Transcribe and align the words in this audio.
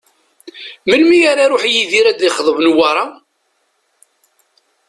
Melmi 0.89 1.19
ara 1.31 1.43
iruḥ 1.45 1.63
Yidir 1.67 2.05
ad 2.07 2.15
d-ixḍeb 2.19 2.57
Newwara? 2.61 3.05